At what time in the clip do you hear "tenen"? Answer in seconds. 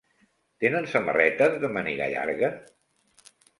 0.63-0.87